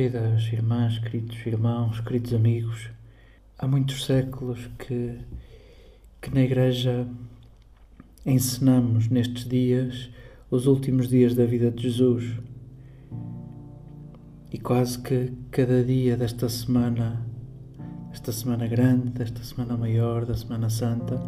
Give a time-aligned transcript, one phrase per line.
[0.00, 2.88] Queridas irmãs, queridos irmãos, queridos amigos,
[3.58, 5.18] há muitos séculos que,
[6.22, 7.06] que na Igreja
[8.24, 10.08] ensinamos nestes dias
[10.50, 12.24] os últimos dias da vida de Jesus.
[14.50, 17.22] E quase que cada dia desta semana,
[18.10, 21.20] desta semana grande, desta semana maior, da Semana Santa,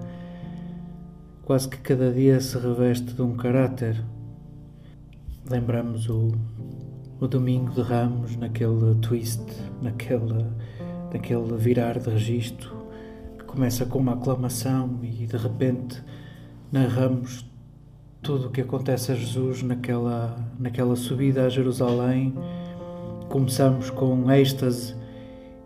[1.43, 4.03] quase que cada dia se reveste de um caráter.
[5.51, 6.33] Lembramos o,
[7.23, 9.45] o domingo de Ramos naquele twist,
[9.81, 10.45] naquele,
[11.13, 12.77] naquele virar de registro
[13.39, 16.03] que começa com uma aclamação e de repente
[16.73, 17.49] narramos
[18.21, 22.35] tudo o que acontece a Jesus naquela, naquela subida a Jerusalém.
[23.29, 24.97] Começamos com êxtase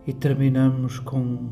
[0.06, 1.48] e terminamos com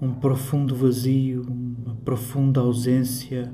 [0.00, 3.52] um profundo vazio, uma profunda ausência,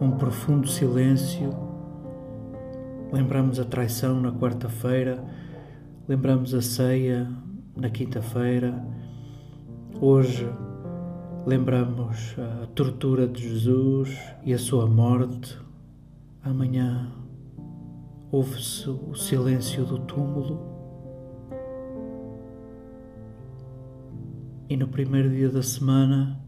[0.00, 1.67] um profundo silêncio.
[3.10, 5.24] Lembramos a traição na quarta-feira,
[6.06, 7.26] lembramos a ceia
[7.74, 8.84] na quinta-feira.
[9.98, 10.46] Hoje
[11.46, 14.14] lembramos a tortura de Jesus
[14.44, 15.58] e a sua morte.
[16.42, 17.10] Amanhã
[18.30, 20.60] ouve-se o silêncio do túmulo.
[24.68, 26.38] E no primeiro dia da semana,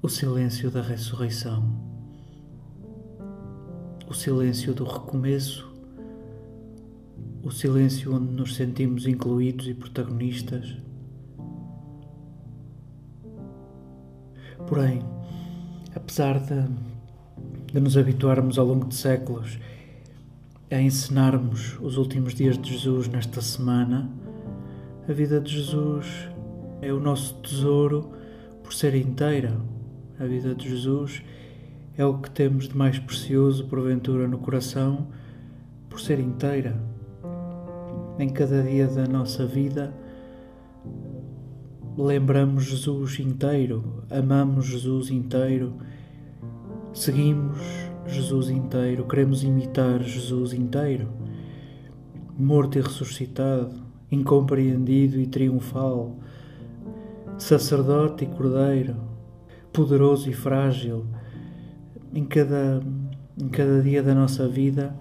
[0.00, 1.64] o silêncio da ressurreição,
[4.08, 5.77] o silêncio do recomeço,
[7.48, 10.76] o silêncio onde nos sentimos incluídos e protagonistas.
[14.66, 15.02] Porém,
[15.96, 16.68] apesar de,
[17.72, 19.58] de nos habituarmos ao longo de séculos
[20.70, 24.10] a ensinarmos os últimos dias de Jesus nesta semana,
[25.08, 26.28] a vida de Jesus
[26.82, 28.12] é o nosso tesouro
[28.62, 29.58] por ser inteira.
[30.20, 31.22] A vida de Jesus
[31.96, 35.08] é o que temos de mais precioso, porventura, no coração,
[35.88, 36.87] por ser inteira.
[38.18, 39.94] Em cada dia da nossa vida,
[41.96, 45.74] lembramos Jesus inteiro, amamos Jesus inteiro,
[46.92, 47.60] seguimos
[48.08, 51.08] Jesus inteiro, queremos imitar Jesus inteiro,
[52.36, 53.74] morto e ressuscitado,
[54.10, 56.16] incompreendido e triunfal,
[57.38, 58.96] sacerdote e cordeiro,
[59.72, 61.06] poderoso e frágil.
[62.12, 62.80] Em cada,
[63.40, 64.92] em cada dia da nossa vida,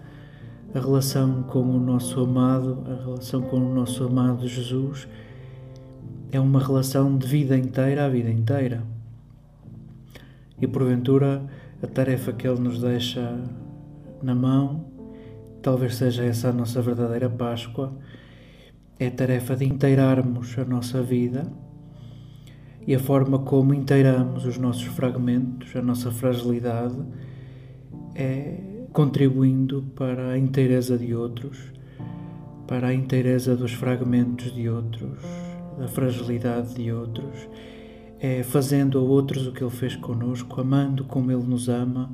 [0.78, 5.08] a relação com o nosso amado, a relação com o nosso amado Jesus,
[6.32, 8.84] é uma relação de vida inteira à vida inteira.
[10.62, 11.42] E porventura,
[11.82, 13.40] a tarefa que Ele nos deixa
[14.22, 14.86] na mão,
[15.64, 17.92] talvez seja essa a nossa verdadeira Páscoa,
[19.00, 21.52] é a tarefa de inteirarmos a nossa vida
[22.86, 27.02] e a forma como inteiramos os nossos fragmentos, a nossa fragilidade,
[28.14, 31.72] é contribuindo para a inteireza de outros,
[32.66, 35.22] para a inteireza dos fragmentos de outros,
[35.78, 37.48] da fragilidade de outros,
[38.20, 42.10] é fazendo a outros o que Ele fez conosco, amando como Ele nos ama,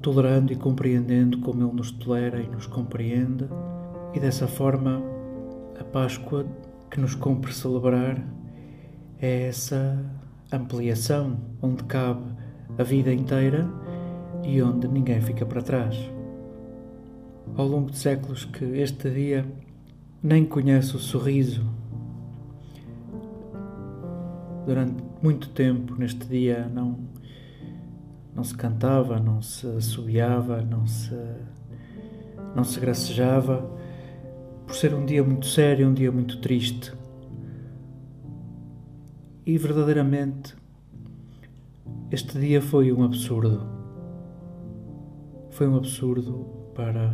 [0.00, 3.44] tolerando e compreendendo como Ele nos tolera e nos compreende,
[4.14, 5.02] e dessa forma
[5.78, 6.46] a Páscoa
[6.90, 8.18] que nos cumpre celebrar
[9.20, 10.02] é essa
[10.50, 12.24] ampliação onde cabe
[12.78, 13.68] a vida inteira
[14.44, 15.96] e onde ninguém fica para trás.
[17.56, 19.46] Ao longo de séculos que este dia
[20.22, 21.64] nem conhece o sorriso
[24.68, 26.98] durante muito tempo neste dia não
[28.34, 31.16] não se cantava, não se assobiava, não se
[32.54, 33.68] não se gracejava
[34.66, 36.92] por ser um dia muito sério, um dia muito triste.
[39.46, 40.54] E verdadeiramente
[42.12, 43.77] este dia foi um absurdo.
[45.58, 47.12] Foi um absurdo para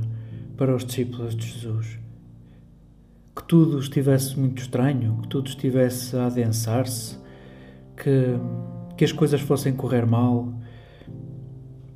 [0.54, 1.98] para os discípulos de Jesus.
[3.34, 7.18] Que tudo estivesse muito estranho, que tudo estivesse a adensar-se,
[7.96, 8.34] que,
[8.98, 10.52] que as coisas fossem correr mal.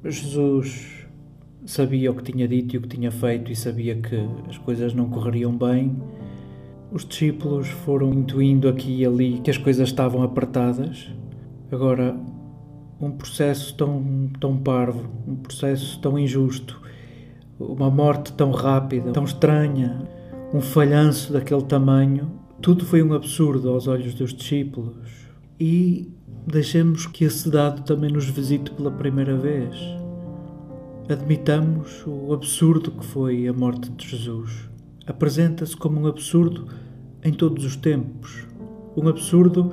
[0.02, 1.06] Jesus
[1.66, 4.16] sabia o que tinha dito e o que tinha feito e sabia que
[4.48, 6.00] as coisas não correriam bem.
[6.90, 11.10] Os discípulos foram intuindo aqui e ali que as coisas estavam apertadas.
[11.70, 12.18] Agora,
[13.00, 16.80] um processo tão, tão parvo, um processo tão injusto,
[17.58, 20.02] uma morte tão rápida, tão estranha,
[20.52, 22.30] um falhanço daquele tamanho,
[22.60, 25.28] tudo foi um absurdo aos olhos dos discípulos
[25.60, 26.10] e
[26.46, 29.76] deixemos que esse dado também nos visite pela primeira vez.
[31.08, 34.68] Admitamos o absurdo que foi a morte de Jesus.
[35.06, 36.66] Apresenta-se como um absurdo
[37.24, 38.46] em todos os tempos.
[38.96, 39.72] Um absurdo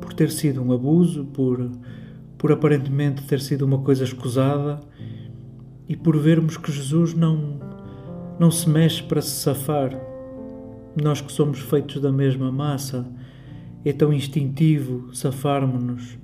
[0.00, 1.70] por ter sido um abuso, por,
[2.38, 4.80] por aparentemente ter sido uma coisa escusada
[5.88, 7.60] e por vermos que Jesus não,
[8.38, 9.98] não se mexe para se safar.
[11.00, 13.06] Nós que somos feitos da mesma massa,
[13.84, 16.18] é tão instintivo safarmos-nos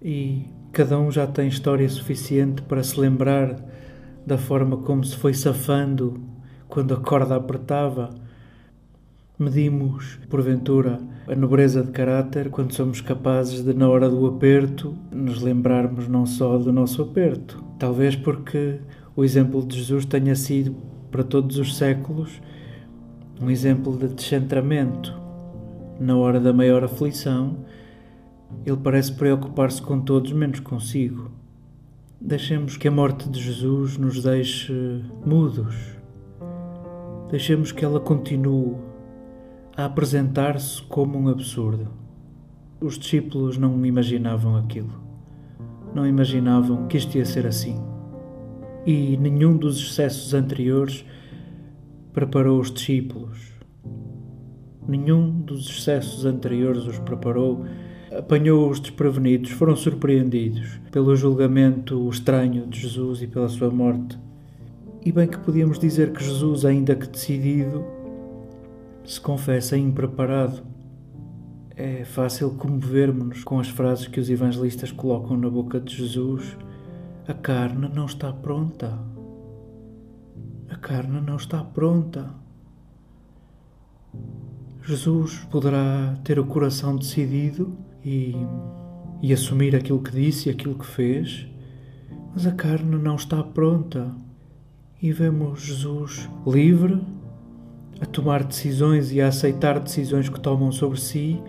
[0.00, 3.56] e cada um já tem história suficiente para se lembrar
[4.26, 6.20] da forma como se foi safando
[6.68, 8.10] quando a corda apertava.
[9.44, 10.98] Medimos, porventura,
[11.28, 16.24] a nobreza de caráter quando somos capazes de, na hora do aperto, nos lembrarmos não
[16.24, 17.62] só do nosso aperto.
[17.78, 18.80] Talvez porque
[19.14, 20.74] o exemplo de Jesus tenha sido,
[21.10, 22.40] para todos os séculos,
[23.38, 25.14] um exemplo de descentramento.
[26.00, 27.58] Na hora da maior aflição,
[28.64, 31.30] ele parece preocupar-se com todos menos consigo.
[32.18, 34.72] Deixemos que a morte de Jesus nos deixe
[35.22, 35.76] mudos.
[37.30, 38.93] Deixemos que ela continue
[39.76, 41.88] a apresentar-se como um absurdo.
[42.80, 45.02] Os discípulos não imaginavam aquilo.
[45.92, 47.82] Não imaginavam que isto ia ser assim.
[48.86, 51.04] E nenhum dos excessos anteriores
[52.12, 53.52] preparou os discípulos.
[54.86, 57.64] Nenhum dos excessos anteriores os preparou,
[58.16, 64.16] apanhou-os desprevenidos, foram surpreendidos pelo julgamento estranho de Jesus e pela sua morte.
[65.04, 67.93] E bem que podíamos dizer que Jesus, ainda que decidido,
[69.04, 70.62] se confessa impreparado.
[71.76, 76.56] É fácil comovermos-nos com as frases que os evangelistas colocam na boca de Jesus.
[77.26, 78.98] A carne não está pronta.
[80.68, 82.30] A carne não está pronta.
[84.82, 88.34] Jesus poderá ter o coração decidido e,
[89.22, 91.48] e assumir aquilo que disse e aquilo que fez,
[92.32, 94.14] mas a carne não está pronta.
[95.00, 97.00] E vemos Jesus livre
[98.04, 101.42] a tomar decisões e a aceitar decisões que tomam sobre si,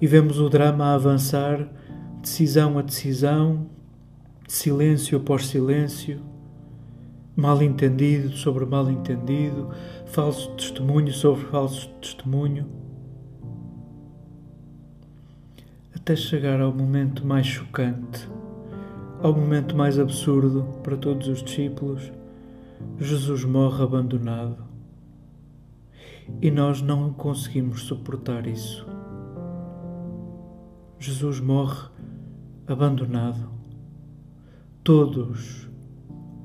[0.00, 1.68] e vemos o drama a avançar,
[2.22, 3.66] decisão a decisão,
[4.46, 6.20] silêncio após silêncio,
[7.36, 9.70] mal entendido sobre mal entendido,
[10.06, 12.66] falso testemunho sobre falso testemunho,
[15.94, 18.28] até chegar ao momento mais chocante,
[19.20, 22.12] ao momento mais absurdo para todos os discípulos.
[22.98, 24.69] Jesus morre abandonado
[26.42, 28.86] e nós não conseguimos suportar isso.
[30.98, 31.88] Jesus morre
[32.66, 33.48] abandonado.
[34.84, 35.68] Todos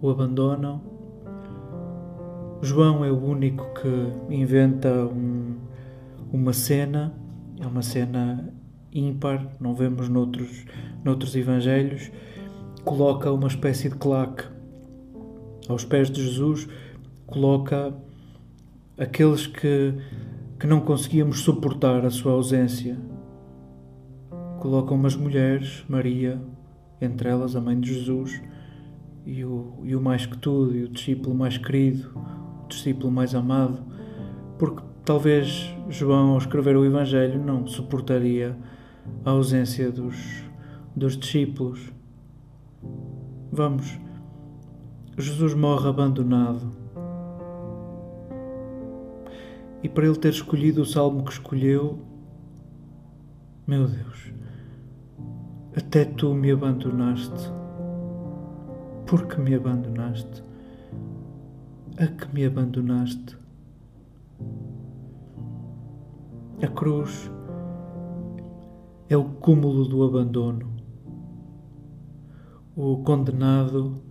[0.02, 0.82] o abandonam.
[2.62, 5.56] João é o único que inventa um,
[6.32, 7.14] uma cena,
[7.60, 8.54] é uma cena
[8.94, 10.66] ímpar, não vemos noutros,
[11.04, 12.12] noutros evangelhos.
[12.84, 14.46] Coloca uma espécie de claque
[15.68, 16.68] aos pés de Jesus,
[17.26, 17.94] coloca
[18.98, 19.94] aqueles que,
[20.60, 22.98] que não conseguíamos suportar a sua ausência.
[24.60, 26.42] Colocam umas mulheres, Maria,
[27.02, 28.42] entre elas a mãe de Jesus,
[29.26, 32.10] e o, e o mais que tudo, e o discípulo mais querido,
[32.64, 33.84] o discípulo mais amado,
[34.58, 38.58] porque talvez João, ao escrever o Evangelho, não suportaria
[39.24, 40.16] a ausência dos,
[40.96, 41.92] dos discípulos.
[43.52, 44.00] Vamos,
[45.18, 46.85] Jesus morre abandonado
[49.86, 52.00] e para ele ter escolhido o salmo que escolheu,
[53.68, 54.34] meu Deus,
[55.78, 57.54] até tu me abandonaste.
[59.06, 60.44] Por que me abandonaste?
[62.00, 63.38] A que me abandonaste?
[66.64, 67.32] A cruz
[69.08, 70.68] é o cúmulo do abandono.
[72.76, 74.02] O condenado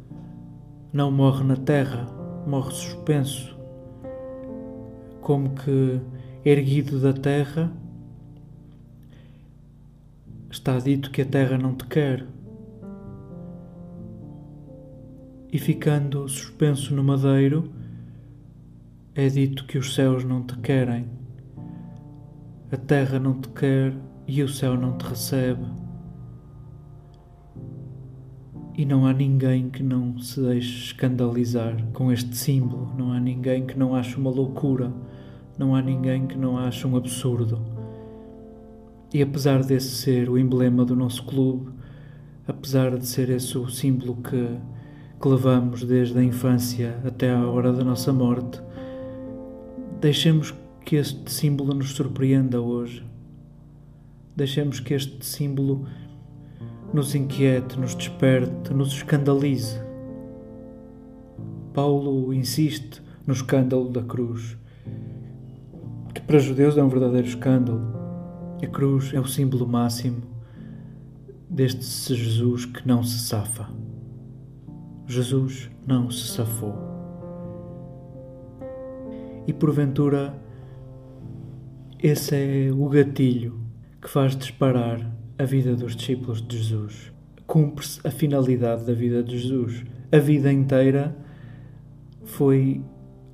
[0.93, 2.07] não morre na terra,
[2.47, 3.54] morre suspenso
[5.25, 6.01] como que
[6.45, 7.73] erguido da terra,
[10.51, 12.27] está dito que a terra não te quer.
[15.51, 17.73] E ficando suspenso no madeiro,
[19.15, 21.07] é dito que os céus não te querem,
[22.71, 23.95] a terra não te quer
[24.29, 25.65] e o céu não te recebe.
[28.77, 33.65] E não há ninguém que não se deixe escandalizar com este símbolo, não há ninguém
[33.65, 34.93] que não ache uma loucura
[35.59, 37.61] não há ninguém que não ache um absurdo.
[39.13, 41.71] E apesar desse ser o emblema do nosso clube,
[42.47, 44.49] apesar de ser esse o símbolo que,
[45.21, 48.61] que levamos desde a infância até à hora da nossa morte,
[50.01, 50.53] deixemos
[50.85, 53.05] que este símbolo nos surpreenda hoje.
[54.37, 55.87] Deixemos que este símbolo
[56.93, 59.81] nos inquiete, nos desperte, nos escandalize.
[61.73, 64.57] Paulo insiste no escândalo da cruz
[66.15, 67.83] que para judeus é um verdadeiro escândalo.
[68.63, 70.23] A cruz é o símbolo máximo
[71.51, 73.69] deste Jesus que não se safa.
[75.07, 76.75] Jesus não se safou.
[79.47, 80.35] E porventura
[82.03, 83.59] esse é o gatilho
[84.01, 85.01] que faz disparar
[85.39, 87.13] a vida dos discípulos de Jesus.
[87.47, 89.85] Cumpre-se a finalidade da vida de Jesus.
[90.13, 91.17] A vida inteira
[92.25, 92.83] foi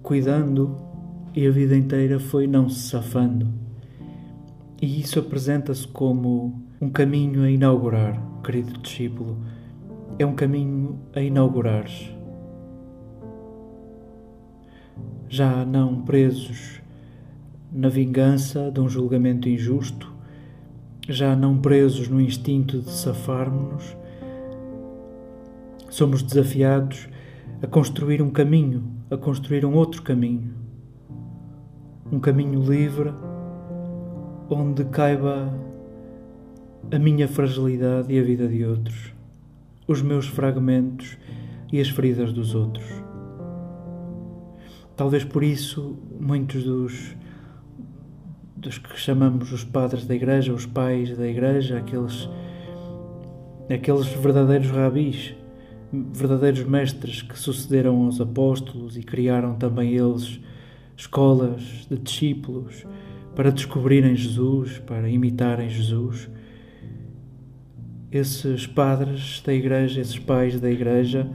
[0.02, 0.89] cuidando
[1.34, 3.48] e a vida inteira foi não se safando.
[4.80, 9.36] E isso apresenta-se como um caminho a inaugurar, querido discípulo.
[10.18, 12.10] É um caminho a inaugurares.
[15.28, 16.80] Já não presos
[17.72, 20.12] na vingança de um julgamento injusto,
[21.08, 23.96] já não presos no instinto de safarmos-nos,
[25.88, 27.08] somos desafiados
[27.62, 30.59] a construir um caminho, a construir um outro caminho.
[32.12, 33.12] Um caminho livre
[34.48, 35.48] onde caiba
[36.90, 39.14] a minha fragilidade e a vida de outros,
[39.86, 41.16] os meus fragmentos
[41.72, 42.84] e as feridas dos outros.
[44.96, 47.16] Talvez por isso muitos dos,
[48.56, 52.28] dos que chamamos os padres da igreja, os pais da igreja, aqueles,
[53.72, 55.32] aqueles verdadeiros rabis,
[55.92, 60.40] verdadeiros mestres que sucederam aos apóstolos e criaram também eles
[61.00, 62.84] escolas de discípulos
[63.34, 66.28] para descobrirem Jesus, para imitarem Jesus.
[68.12, 71.30] Esses padres da igreja, esses pais da igreja,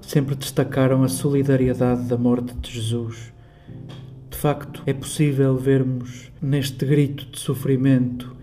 [0.00, 3.32] sempre destacaram a solidariedade da morte de Jesus.
[4.30, 8.36] De facto, é possível vermos neste grito de sofrimento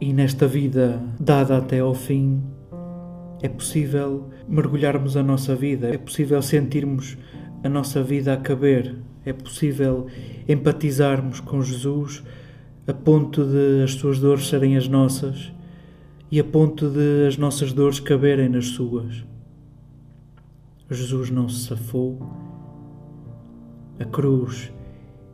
[0.00, 2.42] e nesta vida dada até ao fim
[3.42, 7.16] é possível mergulharmos a nossa vida, é possível sentirmos
[7.62, 10.06] a nossa vida a caber, é possível
[10.48, 12.22] empatizarmos com Jesus
[12.86, 15.52] a ponto de as suas dores serem as nossas
[16.30, 19.24] e a ponto de as nossas dores caberem nas suas.
[20.90, 22.18] Jesus não se safou.
[23.98, 24.72] A cruz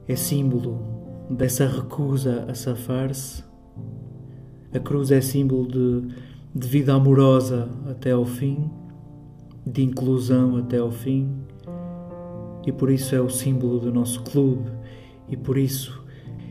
[0.08, 0.82] é símbolo
[1.30, 3.44] dessa recusa a safar-se.
[4.74, 6.14] A cruz é símbolo de
[6.56, 8.70] de vida amorosa até ao fim,
[9.66, 11.28] de inclusão até ao fim,
[12.66, 14.68] e por isso é o símbolo do nosso clube,
[15.28, 16.04] e por isso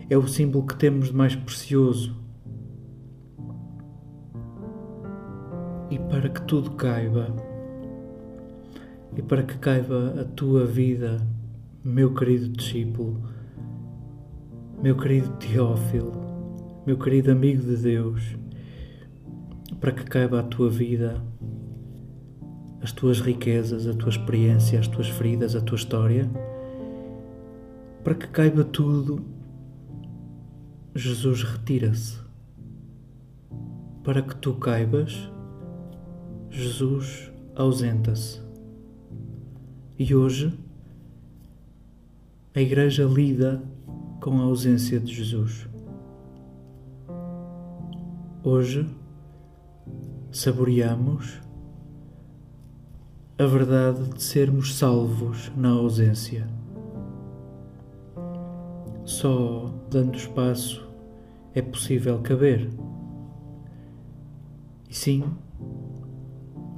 [0.10, 2.16] é o símbolo que temos de mais precioso.
[5.92, 7.36] E para que tudo caiba,
[9.16, 11.18] e para que caiba a tua vida,
[11.84, 13.22] meu querido discípulo,
[14.82, 16.14] meu querido Teófilo,
[16.86, 18.38] meu querido amigo de Deus,
[19.82, 21.22] para que caiba a tua vida,
[22.86, 26.30] as tuas riquezas, a tua experiência, as tuas feridas, a tua história,
[28.04, 29.26] para que caiba tudo,
[30.94, 32.20] Jesus retira-se.
[34.04, 35.32] Para que tu caibas,
[36.52, 38.40] Jesus ausenta-se.
[39.98, 40.56] E hoje,
[42.54, 43.64] a Igreja lida
[44.22, 45.68] com a ausência de Jesus.
[48.44, 48.88] Hoje,
[50.32, 51.45] saboreamos
[53.38, 56.48] a verdade de sermos salvos na ausência.
[59.04, 60.88] Só dando espaço
[61.54, 62.70] é possível caber.
[64.90, 65.26] E sim,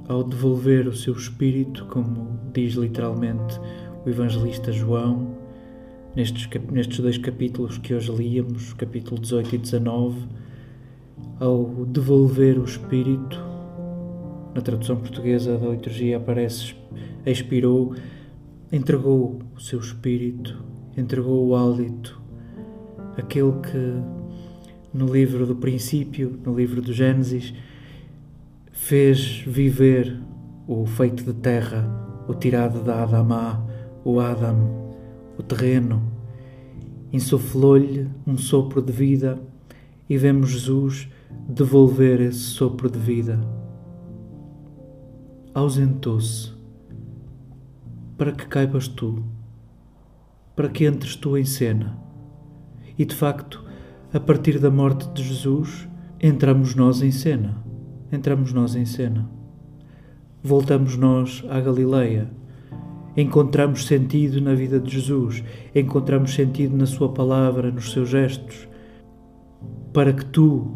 [0.07, 3.59] ao devolver o seu espírito, como diz literalmente
[4.03, 5.37] o evangelista João,
[6.15, 10.27] nestes, nestes dois capítulos que hoje líamos, capítulo 18 e 19,
[11.39, 13.39] ao devolver o espírito,
[14.57, 16.73] na tradução portuguesa da liturgia aparece
[17.23, 17.93] expirou,
[18.71, 20.63] entregou o seu espírito,
[20.97, 22.19] entregou o hálito,
[23.15, 24.01] aquele que
[24.91, 27.53] no livro do princípio, no livro do Gênesis,
[28.71, 30.19] fez viver
[30.67, 31.87] o feito de terra,
[32.27, 33.63] o tirado da Adamá,
[34.03, 34.95] o Adam,
[35.37, 36.01] o terreno,
[37.13, 39.39] insuflou-lhe um sopro de vida
[40.09, 41.07] e vemos Jesus
[41.47, 43.66] devolver esse sopro de vida.
[45.57, 46.53] Ausentou-se
[48.15, 49.23] para que caibas tu,
[50.55, 51.97] para que entres tu em cena.
[52.95, 53.65] E de facto,
[54.13, 55.89] a partir da morte de Jesus,
[56.22, 57.57] entramos nós em cena.
[58.11, 59.27] Entramos nós em cena.
[60.43, 62.29] Voltamos nós à Galileia.
[63.17, 65.43] Encontramos sentido na vida de Jesus,
[65.74, 68.67] encontramos sentido na Sua palavra, nos seus gestos,
[69.91, 70.75] para que tu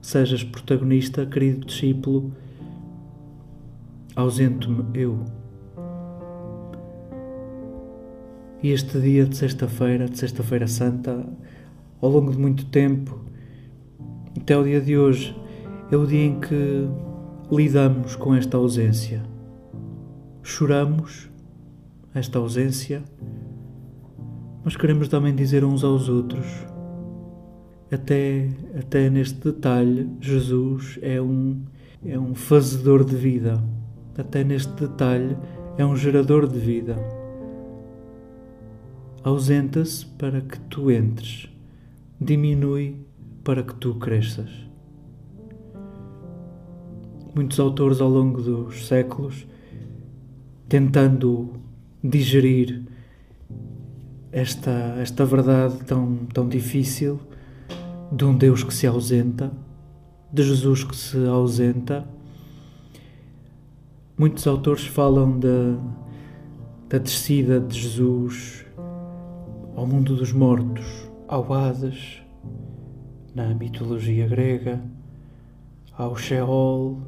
[0.00, 2.32] sejas protagonista, querido discípulo,
[4.14, 5.24] ausento-me eu.
[8.62, 11.26] E este dia de sexta-feira, de sexta-feira santa,
[12.00, 13.18] ao longo de muito tempo,
[14.40, 15.36] até o dia de hoje,
[15.90, 16.88] é o dia em que
[17.50, 19.22] lidamos com esta ausência.
[20.42, 21.28] Choramos
[22.14, 23.02] esta ausência,
[24.64, 26.46] mas queremos também dizer uns aos outros.
[27.90, 28.48] Até,
[28.78, 31.62] até neste detalhe, Jesus é um,
[32.04, 33.62] é um fazedor de vida.
[34.16, 35.36] Até neste detalhe,
[35.78, 36.96] é um gerador de vida.
[39.24, 41.48] Ausenta-se para que tu entres,
[42.20, 43.06] diminui
[43.44, 44.50] para que tu cresças.
[47.34, 49.46] Muitos autores ao longo dos séculos,
[50.68, 51.54] tentando
[52.04, 52.82] digerir
[54.30, 57.20] esta, esta verdade tão, tão difícil
[58.10, 59.52] de um Deus que se ausenta,
[60.32, 62.06] de Jesus que se ausenta.
[64.22, 65.76] Muitos autores falam da,
[66.88, 68.64] da descida de Jesus
[69.74, 72.22] ao mundo dos mortos, ao Hades,
[73.34, 74.80] na mitologia grega,
[75.98, 77.00] ao Sheol,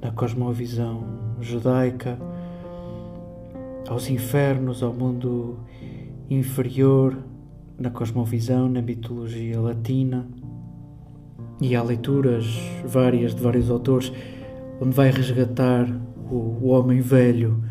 [0.00, 1.04] na cosmovisão
[1.42, 2.18] judaica,
[3.86, 5.58] aos infernos, ao mundo
[6.30, 7.18] inferior
[7.78, 10.26] na cosmovisão, na mitologia latina.
[11.60, 12.46] E há leituras
[12.86, 14.10] várias de vários autores
[14.80, 15.88] onde vai resgatar
[16.30, 17.62] o, homem velho,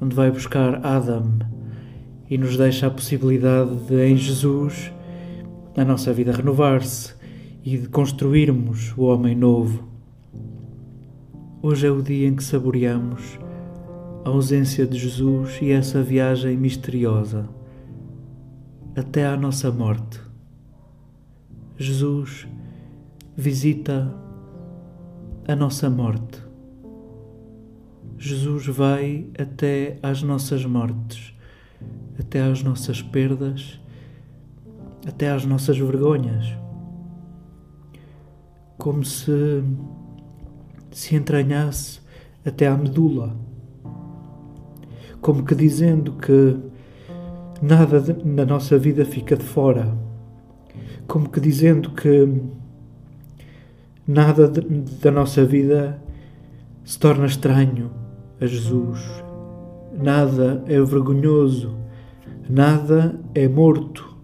[0.00, 1.38] onde vai buscar Adam
[2.28, 4.92] e nos deixa a possibilidade de, em Jesus,
[5.76, 7.14] a nossa vida renovar-se
[7.64, 9.84] e de construirmos o homem novo.
[11.62, 13.38] Hoje é o dia em que saboreamos
[14.24, 17.48] a ausência de Jesus e essa viagem misteriosa
[18.96, 20.20] até à nossa morte.
[21.76, 22.48] Jesus
[23.36, 24.12] visita
[25.46, 26.45] a nossa morte.
[28.18, 31.34] Jesus vai até às nossas mortes,
[32.18, 33.78] até às nossas perdas,
[35.06, 36.56] até às nossas vergonhas.
[38.78, 39.62] Como se
[40.90, 42.00] se entranhasse
[42.44, 43.36] até à medula.
[45.20, 46.56] Como que dizendo que
[47.60, 49.94] nada na nossa vida fica de fora.
[51.06, 52.42] Como que dizendo que
[54.06, 54.50] nada
[55.02, 56.00] da nossa vida
[56.82, 58.05] se torna estranho
[58.40, 59.00] a Jesus.
[59.92, 61.74] Nada é vergonhoso,
[62.48, 64.16] nada é morto.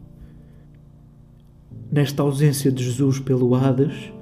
[1.91, 4.13] Nesta ausência de Jesus pelo Hades,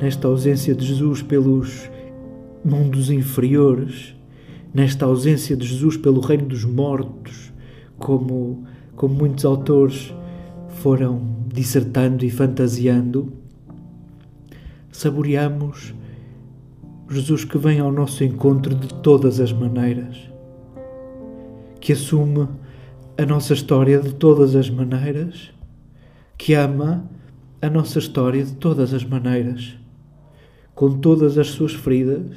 [0.00, 1.90] nesta ausência de Jesus pelos
[2.64, 4.14] mundos inferiores,
[4.72, 7.52] nesta ausência de Jesus pelo reino dos mortos,
[7.98, 8.64] como,
[8.94, 10.14] como muitos autores
[10.68, 13.32] foram dissertando e fantasiando,
[14.92, 15.94] saboreamos
[17.10, 20.30] Jesus que vem ao nosso encontro de todas as maneiras,
[21.80, 22.46] que assume
[23.16, 25.50] a nossa história de todas as maneiras,
[26.36, 27.08] que ama
[27.62, 29.74] a nossa história de todas as maneiras,
[30.74, 32.36] com todas as suas feridas,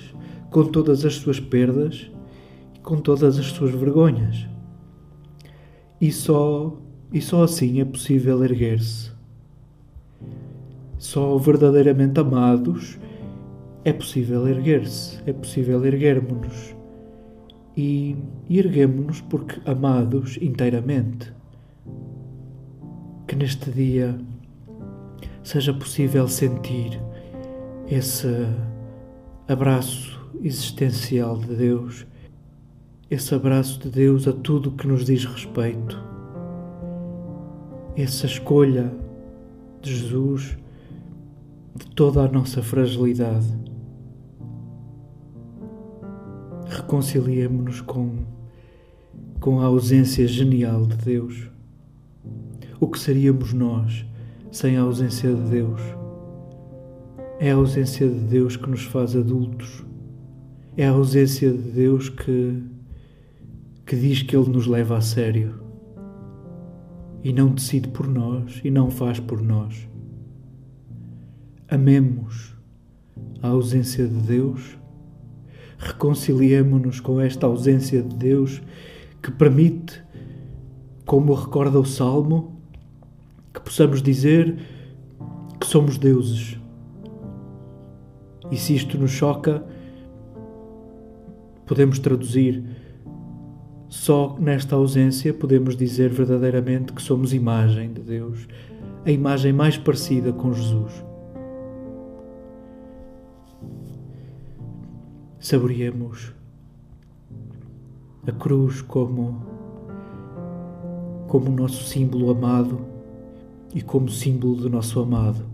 [0.49, 2.09] com todas as suas perdas
[2.73, 4.47] e com todas as suas vergonhas.
[5.99, 6.77] E só,
[7.11, 9.11] e só assim é possível erguer-se.
[10.97, 12.97] Só verdadeiramente amados
[13.83, 16.75] é possível erguer-se, é possível erguermos-nos.
[17.75, 18.15] E,
[18.49, 21.33] erguemos-nos porque amados inteiramente.
[23.27, 24.19] Que neste dia
[25.43, 27.01] seja possível sentir
[27.87, 28.27] esse
[29.47, 32.05] abraço existencial de Deus
[33.11, 36.01] esse abraço de Deus a tudo que nos diz respeito,
[37.93, 38.89] essa escolha
[39.81, 40.57] de Jesus
[41.75, 43.60] de toda a nossa fragilidade.
[46.71, 48.25] Reconciliemos-nos com,
[49.39, 51.49] com a ausência genial de Deus.
[52.79, 54.05] O que seríamos nós
[54.51, 55.81] sem a ausência de Deus?
[57.39, 59.83] É a ausência de Deus que nos faz adultos.
[60.77, 62.63] É a ausência de Deus que
[63.91, 65.61] que diz que Ele nos leva a sério
[67.21, 69.85] e não decide por nós e não faz por nós.
[71.67, 72.55] Amemos
[73.41, 74.77] a ausência de Deus,
[75.81, 78.61] reconciliemo-nos com esta ausência de Deus
[79.21, 80.01] que permite,
[81.05, 82.55] como recorda o Salmo,
[83.53, 84.57] que possamos dizer
[85.59, 86.57] que somos deuses.
[88.51, 89.63] E se isto nos choca,
[91.65, 92.63] podemos traduzir
[93.89, 98.47] só nesta ausência podemos dizer verdadeiramente que somos imagem de Deus,
[99.05, 101.10] a imagem mais parecida com Jesus.
[105.41, 106.33] Saboreemos
[108.25, 109.45] a cruz como
[111.27, 112.85] como o nosso símbolo amado
[113.73, 115.45] e como símbolo do nosso amado.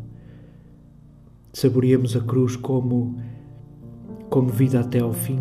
[1.52, 3.19] Saboreemos a cruz como
[4.30, 5.39] como vida até ao fim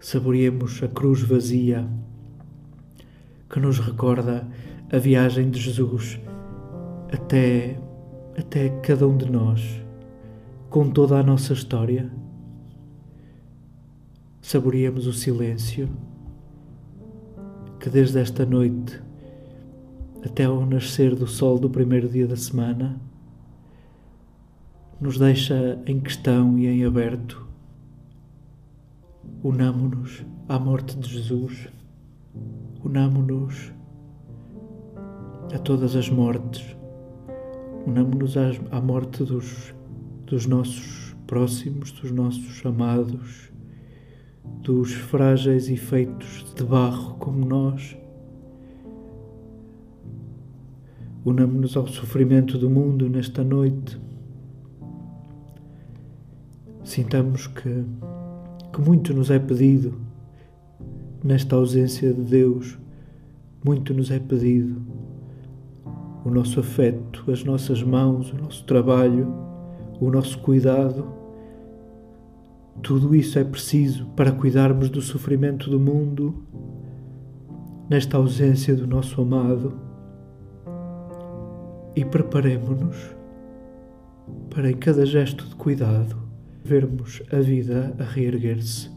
[0.00, 1.86] saboreemos a cruz vazia
[3.50, 4.48] que nos recorda
[4.90, 6.18] a viagem de Jesus
[7.12, 7.78] até,
[8.36, 9.82] até cada um de nós,
[10.70, 12.10] com toda a nossa história.
[14.42, 15.88] Saboreemos o silêncio
[17.78, 19.00] que desde esta noite
[20.24, 23.00] até ao nascer do sol do primeiro dia da semana
[25.00, 27.46] nos deixa em questão e em aberto.
[29.42, 31.68] Unamo-nos à morte de Jesus,
[32.84, 33.72] unamo-nos
[35.54, 36.76] a todas as mortes,
[37.86, 39.74] unamo-nos à morte dos,
[40.26, 43.49] dos nossos próximos, dos nossos amados,
[44.62, 47.96] dos frágeis e feitos de barro como nós.
[51.24, 54.00] Unamo-nos ao sofrimento do mundo nesta noite.
[56.82, 57.84] Sintamos que
[58.72, 59.94] que muito nos é pedido,
[61.22, 62.78] nesta ausência de Deus,
[63.64, 64.80] muito nos é pedido.
[66.24, 69.32] O nosso afeto, as nossas mãos, o nosso trabalho,
[70.00, 71.06] o nosso cuidado,
[72.82, 76.42] tudo isso é preciso para cuidarmos do sofrimento do mundo,
[77.88, 79.74] nesta ausência do nosso amado.
[81.94, 82.96] E preparemos-nos
[84.48, 86.16] para em cada gesto de cuidado
[86.64, 88.90] vermos a vida a reerguer-se,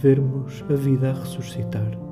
[0.00, 2.07] vermos a vida a ressuscitar.